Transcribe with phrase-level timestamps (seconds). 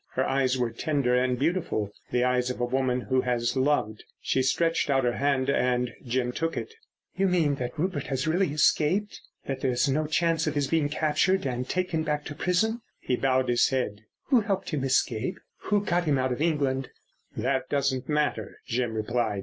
[0.15, 4.03] Her eyes were tender and beautiful: the eyes of a woman who has loved.
[4.19, 6.73] She stretched out her hand and Jim took it.
[7.15, 9.21] "You mean that Rupert has really escaped?
[9.45, 13.47] That there's no chance of his being captured and taken back to prison?" He bowed
[13.47, 14.01] his head.
[14.29, 15.37] "Who helped him escape?
[15.65, 16.89] Who got him out of England?"
[17.37, 19.39] "That doesn't matter," Jim replied.